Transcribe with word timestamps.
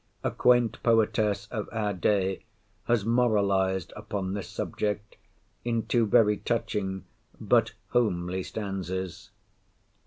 A 0.23 0.31
quaint 0.31 0.81
poetess 0.81 1.45
of 1.51 1.69
our 1.71 1.93
day 1.93 2.43
has 2.85 3.05
moralised 3.05 3.93
upon 3.95 4.33
this 4.33 4.47
subject 4.49 5.15
in 5.63 5.85
two 5.85 6.07
very 6.07 6.37
touching 6.37 7.05
but 7.39 7.73
homely 7.89 8.41
stanzas. 8.41 9.29